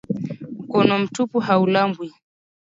Mkono 0.63 0.99
mtupu 0.99 1.39
haulambwi 1.39 2.13